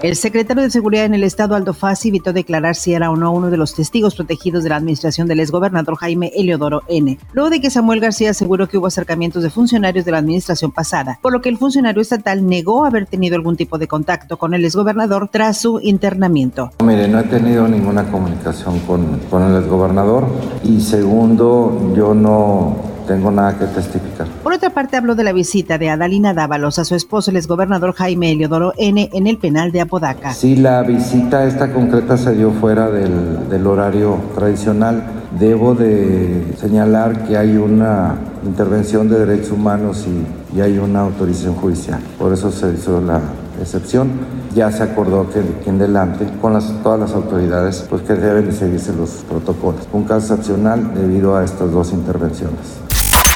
[0.00, 3.32] El secretario de Seguridad en el Estado, Aldo Fassi, evitó declarar si era o no
[3.32, 7.18] uno de los testigos protegidos de la administración del exgobernador Jaime Eliodoro N.
[7.32, 11.18] Luego de que Samuel García aseguró que hubo acercamientos de funcionarios de la administración pasada,
[11.20, 14.64] por lo que el funcionario estatal negó haber tenido algún tipo de contacto con el
[14.64, 16.70] exgobernador tras su internamiento.
[16.84, 20.28] Mire, no he tenido ninguna comunicación con, con el exgobernador
[20.62, 24.28] y segundo, yo no tengo nada que testificar.
[24.42, 27.94] Por otra parte, habló de la visita de Adalina Dávalos a su esposo, el exgobernador
[27.94, 30.34] Jaime Eliodoro N., en el penal de Apodaca.
[30.34, 35.02] Sí, la visita esta concreta se dio fuera del, del horario tradicional.
[35.38, 41.54] Debo de señalar que hay una intervención de derechos humanos y, y hay una autorización
[41.54, 42.00] judicial.
[42.18, 43.20] Por eso se hizo la
[43.60, 44.10] excepción.
[44.54, 48.46] Ya se acordó que, que en delante, con las, todas las autoridades, pues que deben
[48.46, 49.86] de seguirse los protocolos.
[49.92, 52.87] Un caso excepcional debido a estas dos intervenciones.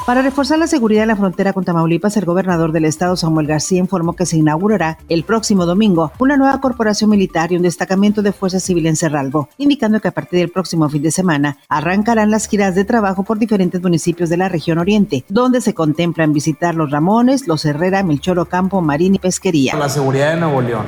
[0.07, 3.79] Para reforzar la seguridad en la frontera con Tamaulipas, el gobernador del estado, Samuel García,
[3.79, 8.33] informó que se inaugurará el próximo domingo una nueva corporación militar y un destacamento de
[8.33, 12.49] Fuerza Civil en Cerralbo, indicando que a partir del próximo fin de semana arrancarán las
[12.49, 16.91] giras de trabajo por diferentes municipios de la región oriente, donde se contemplan visitar los
[16.91, 19.77] Ramones, los Herrera, Melchor Campo, Marín y Pesquería.
[19.77, 20.85] La seguridad de Nuevo León.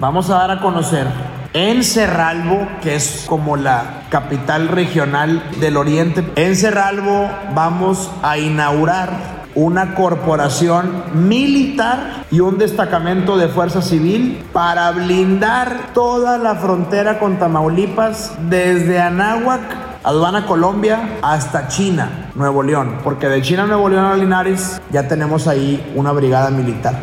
[0.00, 1.06] Vamos a dar a conocer
[1.52, 6.24] en Cerralbo, que es como la capital regional del oriente.
[6.36, 14.90] En Cerralbo vamos a inaugurar una corporación militar y un destacamento de fuerza civil para
[14.92, 19.60] blindar toda la frontera con Tamaulipas desde Anáhuac
[20.04, 25.08] aduana Colombia hasta China, Nuevo León, porque de China a Nuevo León a Linares ya
[25.08, 26.94] tenemos ahí una brigada militar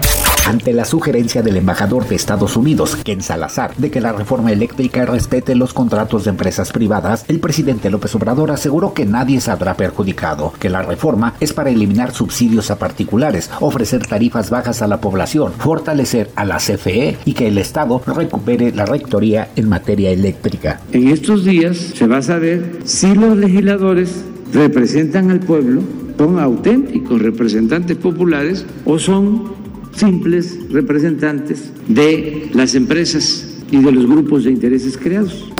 [0.47, 5.05] ante la sugerencia del embajador de Estados Unidos, Ken Salazar, de que la reforma eléctrica
[5.05, 10.53] respete los contratos de empresas privadas, el presidente López Obrador aseguró que nadie saldrá perjudicado,
[10.57, 15.51] que la reforma es para eliminar subsidios a particulares, ofrecer tarifas bajas a la población,
[15.51, 20.79] fortalecer a la CFE y que el Estado recupere la rectoría en materia eléctrica.
[20.93, 25.81] En estos días se va a saber si los legisladores representan al pueblo,
[26.17, 29.66] son auténticos representantes populares o son
[29.97, 35.51] simples representantes de las empresas y de los grupos de intereses creados.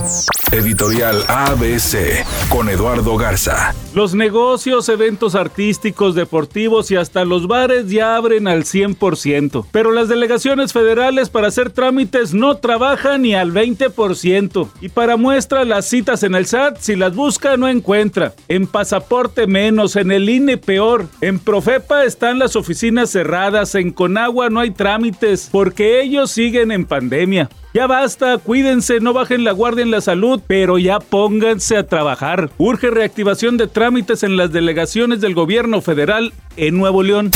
[0.52, 3.76] Editorial ABC con Eduardo Garza.
[3.94, 10.08] Los negocios, eventos artísticos, deportivos y hasta los bares ya abren al 100%, pero las
[10.08, 14.70] delegaciones federales para hacer trámites no trabajan ni al 20%.
[14.80, 18.34] Y para muestra las citas en el SAT, si las busca no encuentra.
[18.48, 21.08] En pasaporte menos, en el INE peor.
[21.20, 26.86] En Profepa están las oficinas cerradas, en Conagua no hay trámites porque ellos siguen en
[26.86, 27.50] pandemia.
[27.78, 32.50] Ya basta, cuídense, no bajen la guardia en la salud, pero ya pónganse a trabajar.
[32.58, 37.30] Urge reactivación de trámites en las delegaciones del gobierno federal en Nuevo León.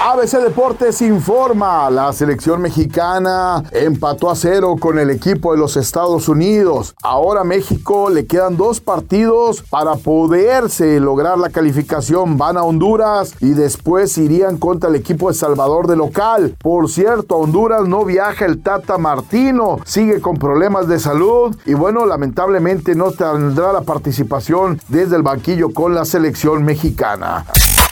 [0.00, 6.28] ABC Deportes informa, la selección mexicana empató a cero con el equipo de los Estados
[6.28, 6.94] Unidos.
[7.02, 12.38] Ahora a México le quedan dos partidos para poderse lograr la calificación.
[12.38, 16.54] Van a Honduras y después irían contra el equipo de Salvador de local.
[16.62, 21.72] Por cierto, a Honduras no viaja el Tata Martino, sigue con problemas de salud y
[21.72, 27.46] bueno, lamentablemente no tendrá la participación desde el banquillo con la selección mexicana.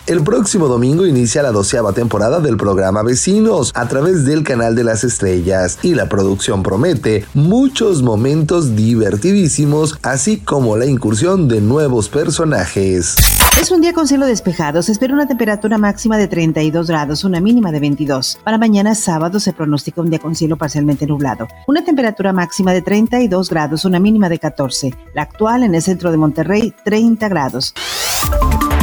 [0.06, 4.84] El próximo domingo inicia la doceava temporada del programa Vecinos a través del canal de
[4.84, 12.08] las estrellas y la producción promete muchos momentos divertidísimos así como la incursión de nuevos
[12.08, 13.16] personajes.
[13.60, 14.80] Es un día con cielo despejado.
[14.80, 18.38] Se espera una temperatura máxima de 32 grados, una mínima de 22.
[18.44, 21.48] Para mañana sábado se pronostica un día con cielo parcialmente nublado.
[21.66, 24.94] Una temperatura máxima de 32 grados, una mínima de 14.
[25.14, 27.74] La actual en el centro de Monterrey, 30 grados.